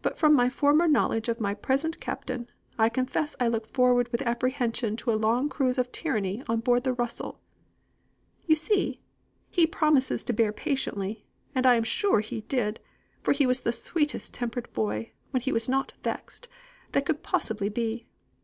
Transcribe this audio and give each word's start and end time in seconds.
But 0.00 0.16
from 0.16 0.32
my 0.36 0.48
former 0.48 0.86
knowledge 0.86 1.28
of 1.28 1.40
my 1.40 1.52
present 1.52 1.98
captain, 2.00 2.48
I 2.78 2.88
confess 2.88 3.34
I 3.40 3.48
look 3.48 3.66
forward 3.66 4.08
with 4.12 4.22
apprehension 4.22 4.94
to 4.98 5.10
a 5.10 5.18
long 5.18 5.48
course 5.48 5.76
of 5.76 5.90
tyranny 5.90 6.40
on 6.48 6.60
board 6.60 6.84
the 6.84 6.92
Russell.' 6.92 7.40
You 8.46 8.54
see, 8.54 9.00
he 9.50 9.66
promises 9.66 10.22
to 10.22 10.32
bear 10.32 10.52
patiently, 10.52 11.26
and 11.52 11.66
I 11.66 11.74
am 11.74 11.82
sure 11.82 12.20
he 12.20 12.42
did, 12.42 12.78
for 13.24 13.32
he 13.32 13.44
was 13.44 13.62
the 13.62 13.72
sweetest 13.72 14.32
tempered 14.32 14.72
boy, 14.72 15.10
when 15.32 15.40
he 15.40 15.50
was 15.50 15.68
not 15.68 15.94
vexed, 16.04 16.46
that 16.92 17.04
could 17.04 17.24
possibly 17.24 17.68
be. 17.68 18.06